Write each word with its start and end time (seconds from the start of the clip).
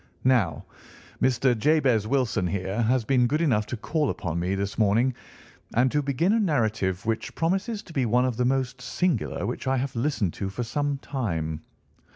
Now, 0.25 0.65
Mr. 1.21 1.55
Jabez 1.55 2.07
Wilson 2.07 2.47
here 2.47 2.81
has 2.81 3.05
been 3.05 3.27
good 3.27 3.39
enough 3.39 3.67
to 3.67 3.77
call 3.77 4.09
upon 4.09 4.39
me 4.39 4.55
this 4.55 4.79
morning, 4.79 5.13
and 5.75 5.91
to 5.91 6.01
begin 6.01 6.33
a 6.33 6.39
narrative 6.39 7.05
which 7.05 7.35
promises 7.35 7.83
to 7.83 7.93
be 7.93 8.07
one 8.07 8.25
of 8.25 8.35
the 8.37 8.45
most 8.45 8.81
singular 8.81 9.45
which 9.45 9.67
I 9.67 9.77
have 9.77 9.95
listened 9.95 10.33
to 10.33 10.49
for 10.49 10.63
some 10.63 10.97
time. 10.97 11.61